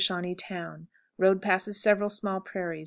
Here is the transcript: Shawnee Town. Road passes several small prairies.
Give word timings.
Shawnee 0.01 0.33
Town. 0.35 0.87
Road 1.19 1.43
passes 1.43 1.79
several 1.79 2.09
small 2.09 2.39
prairies. 2.41 2.79